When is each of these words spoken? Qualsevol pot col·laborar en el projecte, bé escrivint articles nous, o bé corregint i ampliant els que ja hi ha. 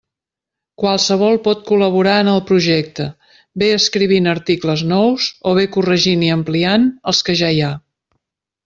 Qualsevol 0.83 1.35
pot 1.47 1.61
col·laborar 1.67 2.15
en 2.21 2.31
el 2.33 2.41
projecte, 2.51 3.07
bé 3.65 3.69
escrivint 3.75 4.33
articles 4.35 4.87
nous, 4.95 5.29
o 5.53 5.57
bé 5.61 5.69
corregint 5.79 6.29
i 6.31 6.35
ampliant 6.41 6.91
els 7.13 7.25
que 7.29 7.41
ja 7.45 7.55
hi 7.59 7.65
ha. 7.71 7.75